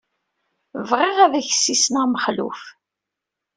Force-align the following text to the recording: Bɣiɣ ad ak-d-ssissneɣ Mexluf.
Bɣiɣ 0.89 1.17
ad 1.25 1.33
ak-d-ssissneɣ 1.39 2.05
Mexluf. 2.07 2.61